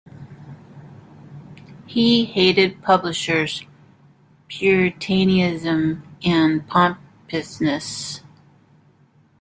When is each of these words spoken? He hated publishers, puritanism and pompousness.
He 1.85 2.25
hated 2.25 2.81
publishers, 2.81 3.63
puritanism 4.47 6.01
and 6.25 6.65
pompousness. 6.67 8.21